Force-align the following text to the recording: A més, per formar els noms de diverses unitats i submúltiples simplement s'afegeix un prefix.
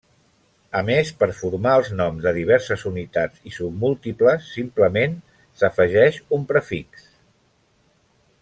A 0.77 0.79
més, 0.85 1.09
per 1.19 1.27
formar 1.41 1.73
els 1.81 1.91
noms 1.99 2.23
de 2.27 2.33
diverses 2.37 2.85
unitats 2.91 3.45
i 3.51 3.55
submúltiples 3.59 4.49
simplement 4.57 5.15
s'afegeix 5.61 6.19
un 6.39 6.49
prefix. 6.55 7.07